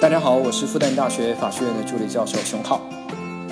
[0.00, 2.80] 大家好，我是复旦大学法学院的助理教授熊浩。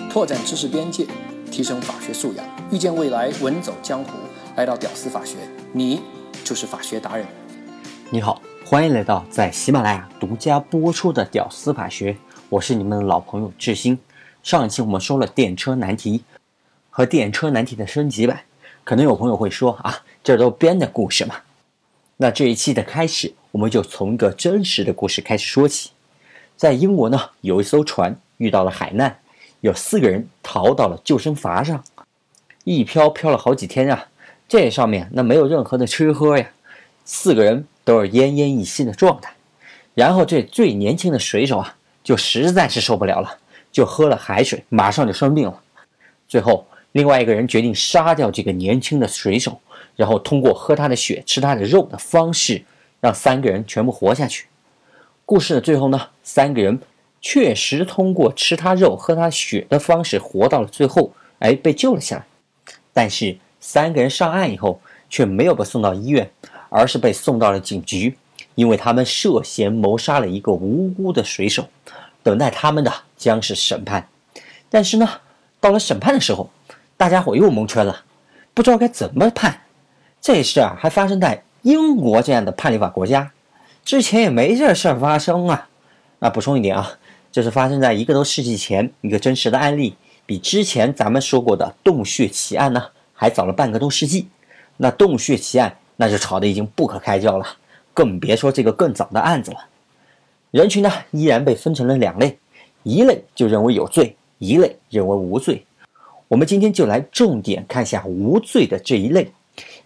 [0.08, 1.04] 拓展知识边界，
[1.50, 4.12] 提升法学素养，遇见未来，稳走江湖。
[4.54, 5.38] 来到屌丝法学，
[5.72, 6.01] 你
[6.45, 7.27] 就是法学达人。
[8.11, 12.13] 你好，欢迎来到在喜马拉雅独家播出的《屌丝法学》，
[12.49, 13.99] 我是你们的老朋友志新。
[14.44, 16.23] 上一期我们说了电车难题
[16.91, 18.42] 和电车难题的升级版，
[18.84, 21.34] 可能有朋友会说啊，这都编的故事嘛？
[22.19, 25.91] 那这一期的开始，我们就从一个真实的故事开始说起。
[26.56, 29.19] 在英国呢，有一艘船遇到了海难，
[29.60, 31.84] 有四个人逃到了救生筏上，
[32.64, 34.06] 一漂漂了好几天啊。
[34.48, 36.48] 这上面那没有任何的吃喝呀，
[37.05, 39.33] 四个人都是奄奄一息的状态。
[39.95, 43.38] 然后这最年轻的水手啊，就实在是受不了了，
[43.73, 45.61] 就喝了海水，马上就生病了。
[46.28, 49.61] 最后，另外一个人决定杀掉这个年轻的水手，
[49.95, 52.64] 然后通过喝他的血、吃他的肉的方式，
[53.00, 54.47] 让三个人全部活下去。
[55.26, 56.78] 故事的最后呢，三个人
[57.20, 62.24] 确实通过吃他肉、喝他血的方式活到了最后，哎，被救了下来。
[62.92, 66.30] 但是三个人上岸以后却没有被送到医院，
[66.68, 68.16] 而是被送到了警局，
[68.55, 71.66] 因为他们涉嫌谋杀了一个无辜的水手。
[72.22, 74.08] 等待他们的将是审判。
[74.70, 75.08] 但是呢，
[75.58, 76.48] 到了审判的时候，
[76.96, 78.05] 大家伙又蒙圈了，
[78.55, 79.62] 不知道该怎么判。
[80.20, 83.33] 这事啊，还发生在英国这样的判例法国家。
[83.87, 85.69] 之前也没这事儿发生啊！
[86.19, 86.98] 那，补充一点啊，
[87.31, 89.95] 这是发生在一个多世纪前一个真实的案例，
[90.27, 92.83] 比之前咱们说过的洞穴奇案呢
[93.14, 94.27] 还早了半个多世纪。
[94.79, 97.47] 那洞穴奇案那就吵得已经不可开交了，
[97.95, 99.59] 更别说这个更早的案子了。
[100.51, 102.37] 人群呢依然被分成了两类，
[102.83, 105.64] 一类就认为有罪，一类认为无罪。
[106.27, 109.31] 我们今天就来重点看一下无罪的这一类。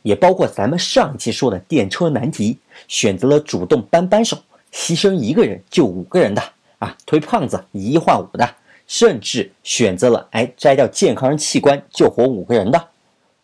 [0.03, 4.37] 也包括咱们上期说的电车难题，选择了主动搬扳手，
[4.73, 6.43] 牺牲一个人救五个人的
[6.79, 8.55] 啊，推胖子以一换五的，
[8.87, 12.89] 甚至选择了哎摘掉健康人器官救活五个人的，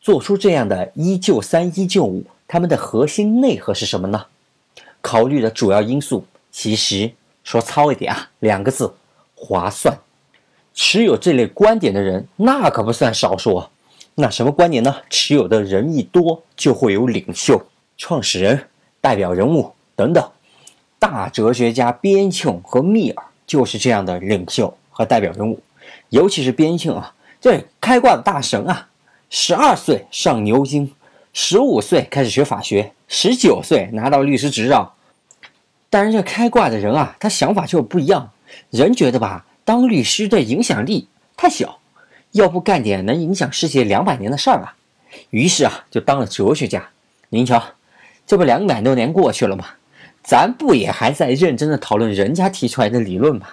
[0.01, 4.27] 做出这样的一救三一救五，他们的核心内核是什么呢？
[5.01, 7.13] 考虑的主要因素其实
[7.45, 8.93] 说糙一点啊，两个字：
[9.35, 9.97] 划算。
[10.75, 13.71] 持有这类观点的人那可不算少数啊。
[14.19, 14.97] 那什么观点呢？
[15.11, 17.61] 持有的人一多，就会有领袖、
[17.99, 18.69] 创始人、
[18.99, 20.27] 代表人物等等。
[20.99, 25.61] 大哲学家边沁和密尔就是这样的领袖和代表人物。
[26.09, 28.89] 尤其是边沁啊，这开挂的大神啊，
[29.29, 30.91] 十二岁上牛津，
[31.35, 34.95] 十五岁开始学法学，十九岁拿到律师执照。
[35.91, 38.31] 但是这开挂的人啊，他想法就不一样。
[38.71, 41.07] 人觉得吧，当律师的影响力
[41.37, 41.79] 太小。
[42.37, 44.77] 要不干点能影响世界两百年的事儿啊？
[45.31, 46.91] 于是啊，就当了哲学家。
[47.31, 47.63] 您瞧，
[48.27, 49.65] 这不两百多年过去了吗？
[50.23, 53.49] 咱不也还在认真的讨论人家提出来的理论吗？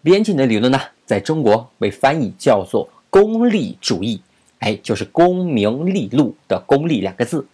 [0.00, 4.22] 边沁的理论呢，在中国被翻译叫做功利主义，
[4.60, 7.44] 哎，就是功名利禄的功利两个字。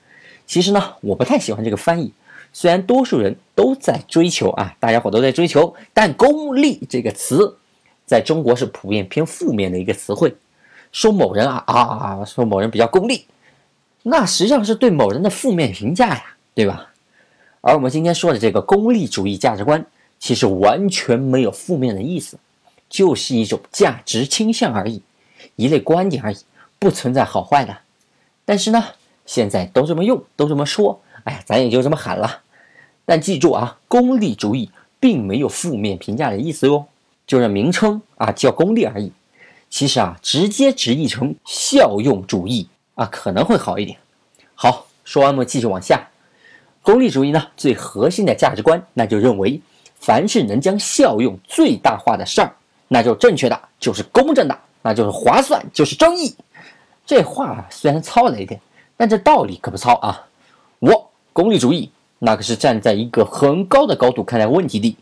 [0.46, 2.12] 其实呢，我不太喜欢这个翻译。
[2.52, 7.56] 虽然多数人都在追求啊，大家伙都在追求，但功利这个词。
[8.06, 10.34] 在中国是普遍偏负面的一个词汇，
[10.92, 13.26] 说某人啊啊，说某人比较功利，
[14.02, 16.90] 那实际上是对某人的负面评价呀，对吧？
[17.62, 19.84] 而我们今天说的这个功利主义价值观，
[20.18, 22.38] 其实完全没有负面的意思，
[22.90, 25.00] 就是一种价值倾向而已，
[25.56, 26.36] 一类观点而已，
[26.78, 27.78] 不存在好坏的。
[28.44, 28.84] 但是呢，
[29.24, 32.42] 现在都这么用，都这么说，哎呀，咱也就这么喊了。
[33.06, 36.86] 但记住啊，功利主义并没有负面评价的意思哟。
[37.26, 39.12] 就是名称啊，叫功利而已。
[39.70, 43.98] 其实啊，直接直译成效用主义啊，可能会好一点。
[44.54, 46.06] 好，说完我们继续往下。
[46.80, 49.60] 功利主义呢，最核心的价值观，那就认为，
[49.96, 52.54] 凡是能将效用最大化的事儿，
[52.88, 56.36] 那就正确的，就是公正的，那就是划算，就是正义。
[57.04, 58.60] 这话虽然糙了一点，
[58.96, 60.26] 但这道理可不糙啊。
[60.78, 64.96] 我功利主义，那可是站在一个很高的高度看待问题的。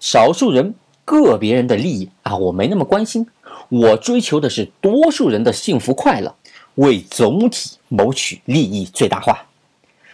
[0.00, 0.74] 少数人。
[1.08, 3.26] 个别人的利益啊，我没那么关心，
[3.70, 6.34] 我追求的是多数人的幸福快乐，
[6.74, 9.46] 为总体谋取利益最大化。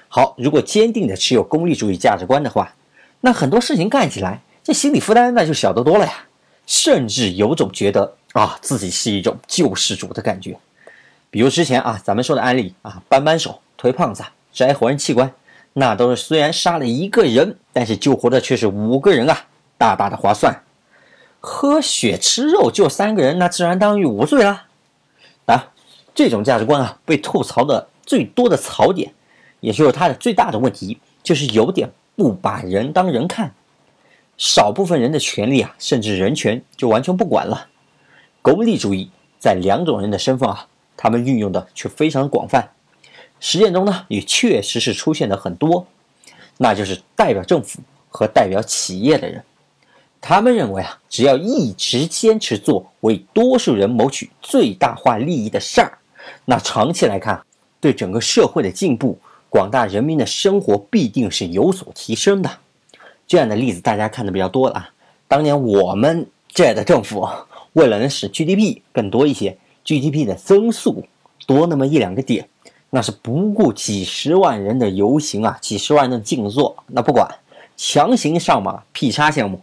[0.07, 2.73] 好，如果坚定的持有功利主义价值观的话，
[3.23, 6.13] 那很多事情干起来，这心理负担那就小得多了呀，
[6.65, 10.57] 甚至有种觉得啊自己是一种救世主的感觉。
[11.29, 15.33] 比如之前啊咱们说的案例啊，扳扳手、推胖子、摘活人器官，
[15.73, 19.37] 那都是虽然杀了一个人，但是救活的却是五个人啊，
[19.77, 20.57] 大大的划算。
[21.47, 24.65] 喝血吃肉就三个人，那自然当于无罪了。
[25.45, 25.73] 啊，
[26.15, 29.13] 这种价值观啊，被吐槽的最多的槽点，
[29.61, 33.53] 也就是它的最大的问题，就是有点不把人当人看。
[34.39, 37.69] 少部分人的权利啊，甚至人权就完全不管了。
[38.41, 40.67] 功利主义在两种人的身份啊，
[40.97, 42.71] 他们运用的却非常广泛。
[43.39, 45.87] 实践中呢，也确实是出现了很多，
[46.57, 49.45] 那就是代表政府和代表企业的人。
[50.27, 55.99] 他们认为啊，只要一直坚持做为多数人谋取最大化利益的事儿，
[56.47, 57.45] 那长期来看，
[57.79, 59.19] 对整个社会的进步、
[59.51, 62.51] 广大人民的生活必定是有所提升的。
[63.27, 64.89] 这样的例子大家看的比较多了啊。
[65.29, 67.29] 当年我们这的政府
[67.75, 71.05] 为了能使 GDP 更多一些，GDP 的增速
[71.47, 72.49] 多那么一两个点，
[72.89, 77.29] 那是不顾几十万人的游行啊，几十万人的静坐，那不管，
[77.77, 79.61] 强行上马 P 叉项目，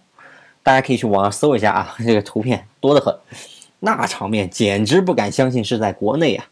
[0.63, 3.15] 大家可以去网上搜一下啊， 这个图片多得很，
[3.79, 6.47] 那场面简直不敢相信是在国内啊。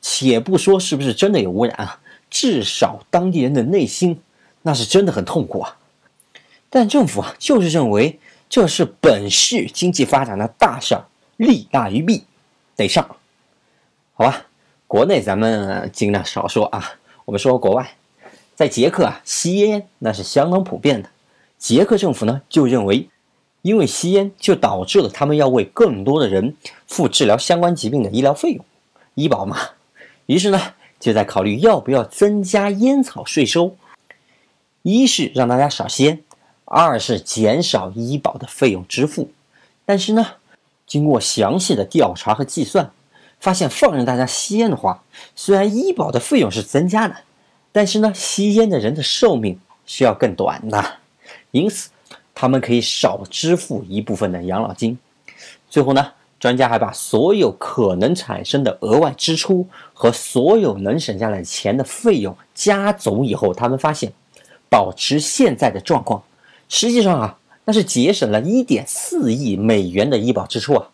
[0.00, 2.00] 且不说是不是真的有污染啊，
[2.30, 4.20] 至少当地人的内心
[4.62, 5.76] 那是真的很痛苦啊。
[6.70, 8.18] 但政府啊，就是认为
[8.48, 11.04] 这是本市经济发展的大事儿，
[11.36, 12.24] 利大于弊，
[12.76, 13.16] 得上。
[14.14, 14.46] 好吧，
[14.86, 16.92] 国内咱们尽量少说啊。
[17.26, 17.94] 我们说国外，
[18.54, 21.08] 在捷克啊，吸烟那是相当普遍的。
[21.58, 23.08] 捷克政府呢，就认为，
[23.62, 28.64] 因为吸烟就导致了他们要为更多的人付治疗相关疾病的医疗费用，
[29.14, 29.58] 医保嘛。
[30.26, 30.60] 于是呢，
[30.98, 33.76] 就在考虑要不要增加烟草税收，
[34.82, 36.22] 一是让大家少吸烟。
[36.72, 39.32] 二是减少医保的费用支付，
[39.84, 40.24] 但是呢，
[40.86, 42.92] 经过详细的调查和计算，
[43.40, 45.02] 发现放任大家吸烟的话，
[45.34, 47.16] 虽然医保的费用是增加的，
[47.72, 50.98] 但是呢，吸烟的人的寿命是要更短的，
[51.50, 51.90] 因此
[52.40, 54.96] 他们可以少支付一部分的养老金。
[55.68, 64.10] 最后呢，专家还把所有可能产生的额外支出和所有能省下来钱的费用加总以后，他们发现，
[64.70, 66.22] 保持现在的状况。
[66.70, 70.88] 实际上啊，那是节省了一点四亿美元的医保支出啊，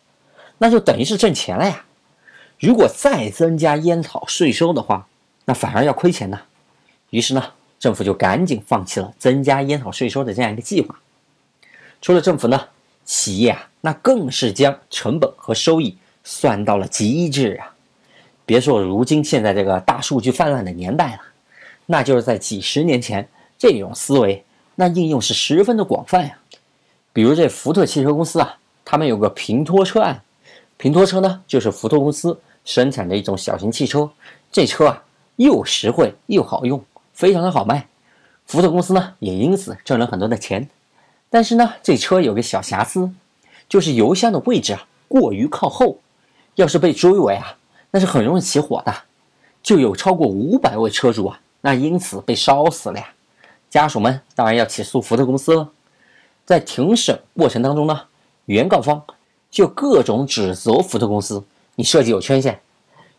[0.58, 1.84] 那就等于是挣钱了呀。
[2.58, 5.06] 如果再增加烟草税收的话，
[5.44, 6.40] 那反而要亏钱呢。
[7.10, 7.44] 于是呢，
[7.78, 10.98] 政府就赶紧放弃了增加烟草税收的这样一个计划。
[12.00, 12.60] 除了政府呢，
[13.04, 17.72] 企业啊，那更是将成本和收益算到了极致啊。
[18.44, 21.20] 别说如今现在这个大数据泛滥的年代了，
[21.86, 23.28] 那就是在几十年前，
[23.58, 24.42] 这种思维。
[24.78, 26.38] 那应用是十分的广泛呀，
[27.12, 30.22] 比如这福特汽车公司啊，他们有个平拖车案，
[30.76, 34.08] 平拖车呢就是福特公司生产的一种小型汽车，
[34.52, 35.02] 这车啊
[35.36, 36.84] 又实惠又好用，
[37.14, 37.88] 非常的好卖，
[38.44, 40.68] 福特公司呢也因此挣了很多的钱。
[41.28, 43.10] 但是呢，这车有个小瑕疵，
[43.68, 45.98] 就是油箱的位置啊过于靠后，
[46.54, 47.56] 要是被追尾啊，
[47.90, 48.94] 那是很容易起火的，
[49.62, 53.08] 就有超过五百位车主啊，那因此被烧死了呀。
[53.68, 55.68] 家属们当然要起诉福特公司了。
[56.44, 58.02] 在庭审过程当中呢，
[58.44, 59.02] 原告方
[59.50, 61.42] 就各种指责福特公司：
[61.74, 62.60] 你设计有缺陷，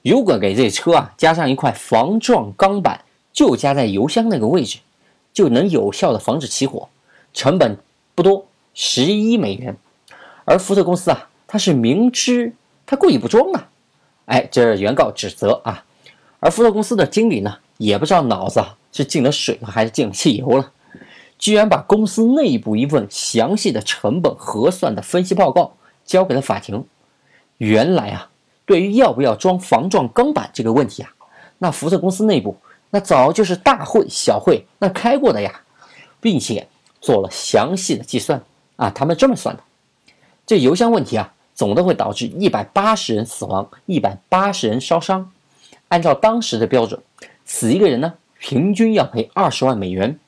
[0.02, 3.04] 如果给这车啊加上一块防撞钢板，
[3.34, 4.80] 就加在油箱那个位置，
[5.34, 6.88] 就能有效的防止起火，
[7.34, 7.78] 成本
[8.18, 9.78] 不多，十一美元。
[10.44, 12.52] 而福特公司啊，他是明知
[12.84, 13.70] 他故意不装啊，
[14.26, 15.86] 哎，这是原告指责啊。
[16.40, 18.60] 而福特公司的经理呢，也不知道脑子。
[18.92, 20.72] 是进了水了还是进了汽油了？
[21.38, 26.84] 居然把公司内部一份详细的成本核算的分析报告交给了法庭。
[27.60, 28.32] 原来啊，
[28.66, 31.14] 对于要不要装防撞钢板这个问题啊，
[31.60, 32.58] 那福特公司内部
[32.90, 35.62] 那早就是大会小会那开过的呀，
[36.20, 36.68] 并且
[37.08, 38.44] 做了详细的计算
[38.76, 38.90] 啊。
[38.90, 39.64] 他们这么算的：
[40.46, 45.32] 这油箱问题啊，总的会导致一百八十人死亡，一百八十人烧伤。
[45.88, 47.02] 按照当时的标准，
[47.46, 48.16] 死一个人呢？
[48.40, 50.20] 平均要赔二十万美元，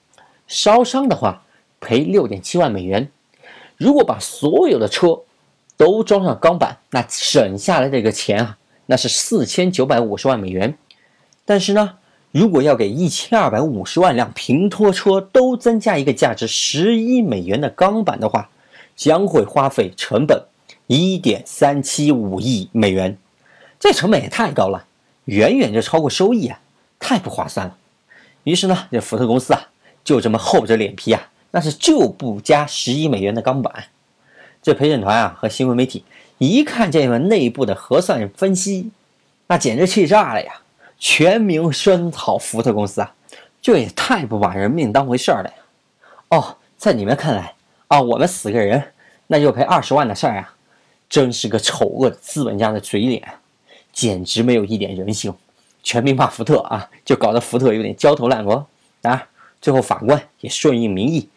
[0.48, 1.43] 烧伤的话
[1.81, 3.12] 赔六点七万美元。
[3.75, 5.19] 如果把所有的车
[5.75, 10.77] 都装上钢板，那省下来这个钱啊，那是四千九百五十万美元。
[11.43, 11.99] 但是呢，
[12.31, 18.50] 如果要给一千二百五十万辆平拖车都增加一个价值十一美元的钢板的话，
[18.95, 20.43] 将会花费成本
[20.86, 23.17] 一点三七五亿美元。
[23.79, 24.86] 这成本也太高了，
[25.25, 26.59] 远远就超过收益啊，
[27.00, 27.75] 太不划算了。
[28.43, 29.69] 于是呢，这福特公司啊，
[30.03, 33.86] 就这么厚着脸皮啊，那是就不加十亿美元的钢板。
[34.62, 36.03] 这陪审团啊和新闻媒体
[36.38, 38.91] 一看这份内部的核算分析，
[39.48, 40.62] 那简直气炸了呀！
[41.00, 43.15] 全民声讨福特公司啊，
[43.62, 45.56] 这也太不把人命当回事儿了呀！
[46.29, 47.56] 哦，在你们看来
[47.88, 48.84] 啊，我们死个人
[49.27, 50.53] 那就赔二十万的事儿啊，
[51.10, 53.24] 真是个丑恶的资本家的嘴脸，
[53.94, 55.34] 简直没有一点人性。
[55.82, 58.65] 全民骂福特啊，就搞得福特有点焦头烂额。
[59.01, 59.27] 当然，
[59.62, 61.29] 最后法官也顺应民意，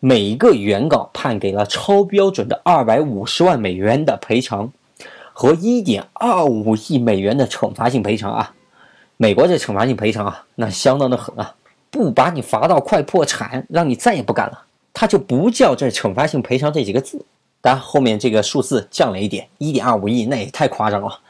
[0.00, 4.72] 每一个原告判给了超标准的二百五十万美元的赔偿，
[5.32, 8.54] 和一点二五亿美元的惩罚性赔偿啊！
[9.16, 11.54] 美国这惩罚性赔偿啊，那相当的狠啊！
[11.90, 17.24] 不把你罚到快破产，让你再也不干了，他就不叫这惩罚性赔偿这几个字。
[17.60, 21.20] 当然，后面这个数字降了一点，一点二五亿，那也太夸张了。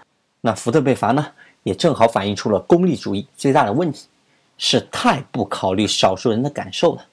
[0.41, 1.26] 那福特被罚呢，
[1.62, 4.07] 也正好反映出了功利主义最大的问题，
[4.57, 7.05] 是太不考虑少数人的感受了。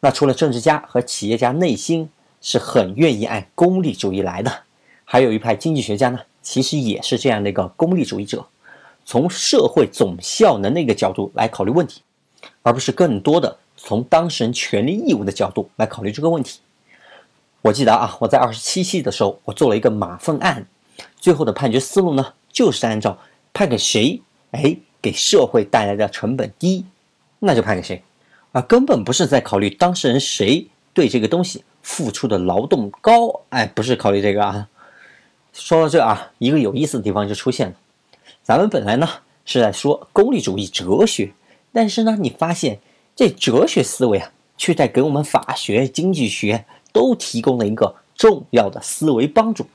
[0.00, 2.08] 那除了政治家和企业家内心
[2.40, 4.52] 是很愿意按功利主义来的，
[5.04, 8.46] 还有一派经济学家呢，其实也是这样的一个功利主义者，
[9.10, 12.02] 从社会总效能的一个角度来考虑问题，
[12.60, 16.60] 而不是更多的从当事人权利义务的角度来考虑这个问题。
[17.62, 20.66] 我记得啊，我在二十七期的时候，我做了一个马粪案，
[21.16, 23.16] 最后的判决思路呢，就是按照
[23.54, 26.84] 判给谁，哎，给社会带来的成本低，
[27.38, 28.02] 那就判给谁。
[28.52, 34.68] 啊，根本不是在考虑当事人谁对这个东西付出的劳动高，哎，不是考虑这个啊。
[35.54, 37.74] 说到这啊，一个有意思的地方就出现了。
[38.48, 39.06] 咱们本来呢
[39.44, 41.34] 是在说功利主义哲学，
[41.70, 42.78] 但是呢，你发现
[43.14, 49.66] 这哲学思维啊，却在给我们法学、经济学都提供了一个重要的思维帮助。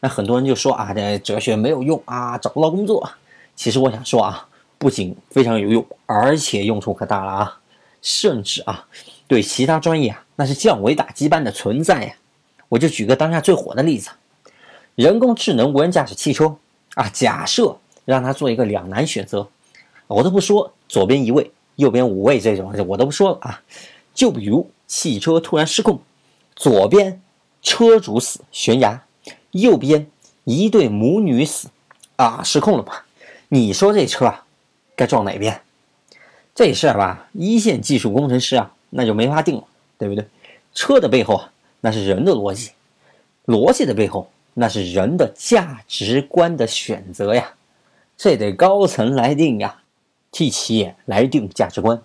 [0.00, 3.10] 那很多人就说啊，这哲学没有用啊，找不到工作。
[3.54, 7.60] 其实我想说啊，不仅非常有用，而且用处可大了啊。
[8.02, 8.86] 甚至啊，
[9.26, 12.14] 对其他专业啊，那是降维打击般的存在呀。
[12.68, 14.10] 我就举个当下最火的例子，
[14.96, 16.58] 人工智能无人驾驶汽车
[16.94, 17.08] 啊。
[17.08, 19.46] 假设让他做一个两难选择，
[20.06, 23.60] 我都不说左边一位，右边五位这种，我都不说了啊。
[24.14, 26.00] 就比如汽车突然失控，
[26.54, 27.20] 左边
[27.60, 29.04] 车主死悬崖，
[29.50, 30.08] 右边
[30.44, 31.68] 一对母女死
[32.16, 33.04] 啊，失控了吧？
[33.48, 34.46] 你说这车啊，
[34.94, 35.60] 该撞哪边？
[36.54, 39.64] 这事儿吧，一线技术工程师啊，那就没法定了，
[39.98, 40.24] 对不对？
[40.72, 42.70] 车的背后啊，那是人的逻辑；
[43.46, 47.52] 逻辑的背后，那是人的价值观的选择呀。
[48.16, 49.82] 这得高层来定呀，
[50.30, 52.02] 替企业来定价值观。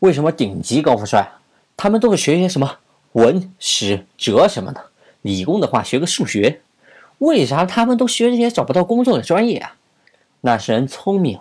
[0.00, 1.32] 为什么顶级高富帅
[1.76, 2.78] 他们都是学些什么
[3.12, 4.90] 文史哲什么的？
[5.22, 6.60] 理工的话学个数学，
[7.18, 9.76] 为啥他们都学这些找不到工作的专业啊？
[10.40, 11.38] 那是人聪明，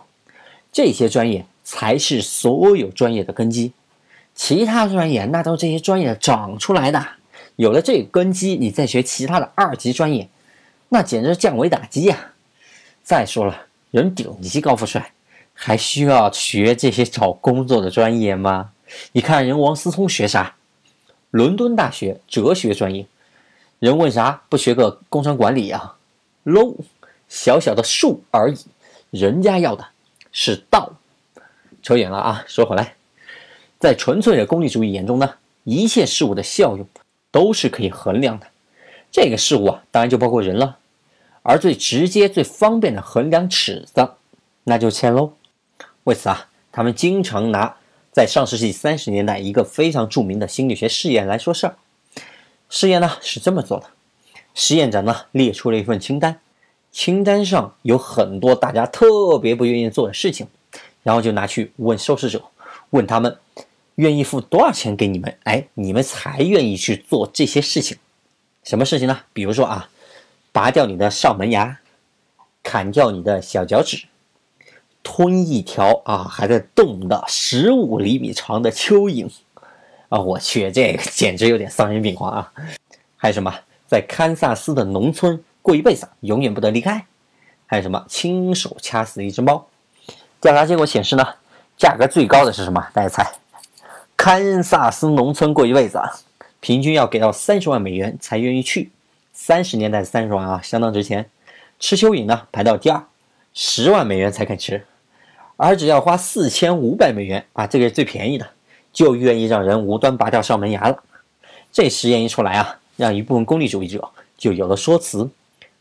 [0.72, 1.46] 这些专业。
[1.64, 3.72] 才是所有专业的根基，
[4.34, 7.06] 其他专业那都是这些专业长出来的。
[7.56, 10.28] 有了这个根基，你再学其他的二级专业，
[10.90, 12.34] 那简直降维打击呀！
[13.04, 15.12] 再说了，人顶级高富帅
[15.54, 18.72] 还需要学这些找工作的专业吗？
[19.12, 20.56] 你看人王思聪学啥？
[21.30, 23.06] 伦敦大学哲学专业，
[23.80, 25.96] 人问啥不学个工商管理啊
[26.46, 26.76] ？low，
[27.30, 28.58] 小小的术而已，
[29.12, 29.86] 人家要的
[30.32, 30.94] 是道。
[31.84, 32.44] 扯远了啊！
[32.48, 32.96] 说回来，
[33.80, 35.34] 在纯粹的功利主义眼中呢，
[35.64, 36.86] 一切事物的效用
[37.32, 38.48] 都是可以衡量的。
[39.12, 40.78] 这个事物啊，当然就包括人了。
[41.44, 44.12] 而最直接、最方便的衡量尺子，
[44.64, 45.34] 那就钱喽。
[46.04, 47.78] 为此啊，他们经常拿
[48.12, 51.76] 在上世纪三十年代一个非常著名的心理学试验来说事儿。
[52.70, 53.88] 试验呢是这么做的：
[54.54, 56.40] 实验者呢列出了一份清单，
[56.92, 60.48] 清单上有很多大家特别不愿意做的事情。
[61.04, 62.44] 然后就拿去问受试者，
[62.92, 63.36] 问他们
[63.96, 67.98] 愿意付多少钱给你们，哎，你们才愿意去做这些事情。
[68.64, 69.22] 什么事情呢？
[69.34, 69.90] 比如说啊，
[70.52, 71.80] 拔掉你的上门牙，
[72.62, 74.06] 砍掉你的小脚趾，
[75.04, 79.30] 吞一条啊还在动的十五厘米长的蚯蚓。
[80.10, 82.52] 啊，我去，这个简直有点丧心病狂啊！
[83.16, 83.54] 还有什么，
[83.88, 87.06] 在堪萨斯的农村过一辈子，永远不得离开？
[87.66, 89.66] 还有什么，亲手掐死一只猫？
[90.42, 91.26] 调查结果显示呢，
[91.78, 92.86] 价格最高的是什么？
[92.92, 93.26] 大家猜，
[94.18, 96.12] 堪萨斯农村过一辈子啊，
[96.60, 98.92] 平均要给到三十万美元才愿意去。
[99.44, 101.28] 三十年代的三十万啊，相当值钱。
[101.80, 103.08] 吃蚯蚓呢，排到第二，
[103.56, 104.86] 十万美元才肯吃。
[105.58, 108.48] 而只要花四千五百美元啊，这个是最便宜的，
[108.94, 111.02] 就愿意让人无端拔掉上门牙了。
[111.72, 115.28] 这实验一出来啊，让一部分功利主义者就有了说辞。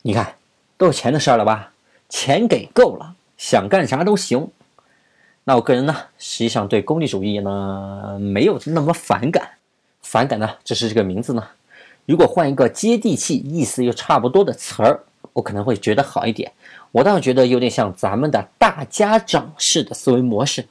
[0.00, 0.36] 你看，
[0.78, 1.72] 都是钱的事儿了吧？
[2.08, 3.14] 钱给够了。
[3.36, 4.50] 想干啥都行，
[5.44, 9.50] 那我个人呢，实际上对功利主义呢没有那么反感，
[10.00, 11.46] 反感呢只是这个名字呢，
[12.10, 16.50] 如果换一个接地气、意思又差不多的词儿，我可能会觉得好一点。
[16.90, 20.66] 我倒觉得有点像咱们的大家长式的思维模式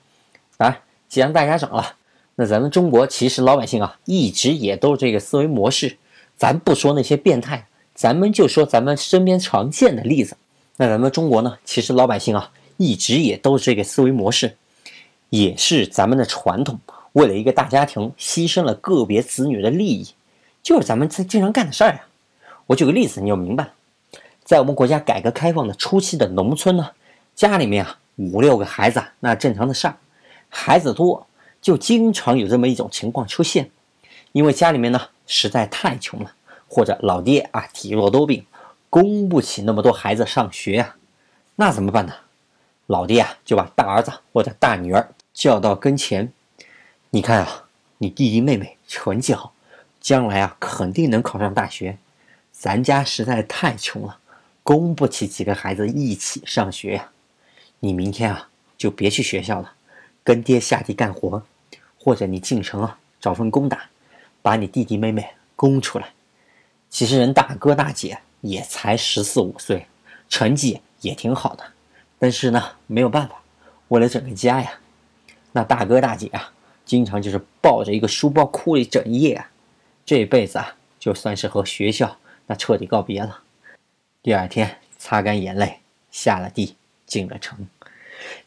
[0.57, 0.81] 啊。
[1.07, 1.93] 既然大家长了，
[2.35, 5.95] 那咱们中国其实老百姓啊，一直也都是这个思维模式。
[6.35, 7.65] 咱不说那些变态，
[7.95, 10.35] 咱们就说咱们身边常见的例子。
[10.75, 12.51] 那咱们中国呢，其实老百姓啊。
[12.75, 14.57] 一直也都是这个思维模式，
[15.29, 16.77] 也是咱们的传统。
[17.13, 20.07] 为了一个大家庭牺牲了个别子女的利益，
[20.63, 22.07] 就是咱们经经常干的事儿啊。
[22.67, 23.73] 我举个例子，你就明白了。
[24.43, 26.91] 在我们国家改革开放的初期的农村呢，
[27.35, 29.97] 家里面啊五六个孩子那正常的事儿，
[30.49, 31.27] 孩子多
[31.61, 33.69] 就经常有这么一种情况出现，
[34.31, 36.33] 因为家里面呢实在太穷了，
[36.67, 38.45] 或者老爹啊体弱多病，
[38.89, 40.95] 供不起那么多孩子上学啊，
[41.55, 42.13] 那怎么办呢？
[42.87, 46.33] 老爹啊就把大儿子或者大女儿叫到跟前，
[47.11, 47.65] 你看啊，
[47.99, 49.53] 你弟弟妹妹成绩好，
[49.99, 51.97] 将来啊肯定能考上大学，
[52.51, 54.17] 咱家实在太穷了。
[54.61, 57.09] 供不起几个孩子一起上学呀，
[57.79, 59.73] 你明天啊就别去学校了，
[60.23, 61.41] 跟爹下地干活，
[61.97, 63.89] 或者你进城啊找份工打，
[64.43, 66.09] 把你弟弟妹妹供出来。
[66.89, 69.87] 其实人大哥大姐也才十四五岁，
[70.29, 71.63] 成绩也挺好的，
[72.19, 73.41] 但是呢没有办法，
[73.87, 74.73] 为了整个家呀，
[75.53, 76.53] 那大哥大姐啊
[76.85, 79.48] 经常就是抱着一个书包哭了一整夜啊，
[80.09, 83.41] 这辈子啊就算是和学校那彻底告别了。
[84.23, 86.75] 第二天，擦干眼泪，下了地，
[87.05, 87.55] 进了城。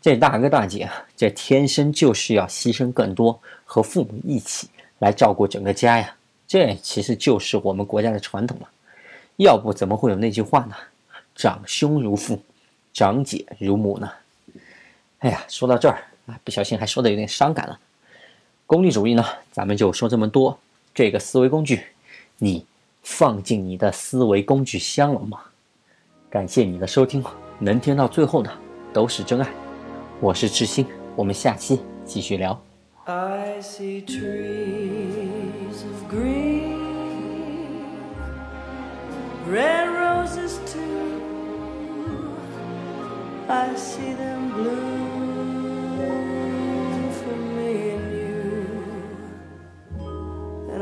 [0.01, 6.17] 这大哥大姐啊，这天生就是要牺牲更多，和父母一起来照顾整个家呀。
[6.49, 8.67] 这其实就是我们国家的传统嘛。
[9.37, 10.75] 要不怎么会有那句话呢
[11.37, 12.43] ？“长兄如父，
[12.93, 14.11] 长姐如母”呢？
[15.21, 17.79] 哎呀，说到这儿啊，不小心还说的有点伤感了。
[18.67, 20.59] 功利主义呢，咱们就说这么多。
[20.95, 21.81] 这个思维工具，
[22.39, 22.67] 你
[23.03, 25.41] 放进你的思维工具箱了吗？
[26.29, 27.25] 感谢你的收听，
[27.59, 28.51] 能听到最后的
[28.93, 29.49] 都是真爱。
[30.21, 32.61] 我是志新，我们下期继续聊。
[33.05, 36.77] I see trees of green,
[39.51, 40.81] red roses too.
[43.49, 45.12] I see them bloom